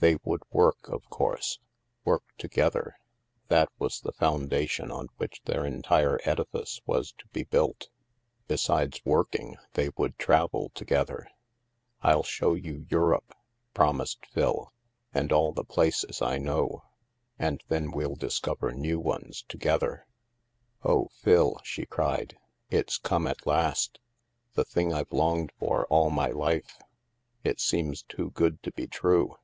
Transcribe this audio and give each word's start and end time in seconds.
They 0.00 0.18
would 0.22 0.42
work, 0.50 0.86
of 0.90 1.08
course; 1.08 1.60
work 2.04 2.24
together. 2.36 2.98
That 3.48 3.70
was 3.78 4.02
the 4.02 4.12
foundation 4.12 4.90
on 4.90 5.08
which 5.16 5.40
their 5.46 5.64
entire 5.64 6.20
edi 6.30 6.42
fice 6.52 6.82
was 6.84 7.12
to 7.12 7.26
be 7.28 7.44
built 7.44 7.88
Besides 8.46 9.00
working, 9.06 9.56
they 9.72 9.88
would 9.96 10.18
travel 10.18 10.70
together. 10.74 11.26
"I'll 12.02 12.22
show 12.22 12.52
you 12.52 12.84
Europe," 12.90 13.34
promised 13.72 14.26
Phil, 14.26 14.74
"and 15.14 15.32
all 15.32 15.52
the 15.54 15.64
places 15.64 16.20
I 16.20 16.36
know. 16.36 16.82
And 17.38 17.64
then 17.68 17.90
we'll 17.90 18.14
discover 18.16 18.72
new 18.72 19.00
ones 19.00 19.42
together."" 19.48 20.06
Oh, 20.84 21.08
Phil," 21.14 21.58
she 21.64 21.86
cried," 21.86 22.36
it's 22.68 22.98
come 22.98 23.26
at 23.26 23.46
last! 23.46 24.00
The 24.52 24.66
thing 24.66 24.92
I've 24.92 25.12
longed 25.12 25.52
for 25.58 25.86
all 25.86 26.10
my 26.10 26.28
life! 26.28 26.76
It 27.42 27.58
seems 27.58 28.02
too 28.02 28.32
good 28.32 28.62
to 28.64 28.70
be 28.72 28.86
true." 28.86 29.36